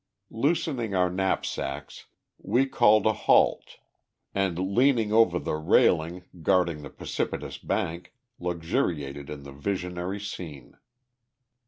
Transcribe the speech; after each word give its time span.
Loosening 0.31 0.95
our 0.95 1.11
knapsacks, 1.11 2.07
we 2.39 2.65
called 2.65 3.05
a 3.05 3.13
halt 3.13 3.77
and, 4.33 4.57
leaning 4.73 5.13
over 5.13 5.37
the 5.37 5.53
railing 5.53 6.23
guarding 6.41 6.81
the 6.81 6.89
precipitous 6.89 7.59
bank, 7.59 8.11
luxuriated 8.39 9.29
in 9.29 9.43
the 9.43 9.51
visionary 9.51 10.19
scene. 10.19 10.75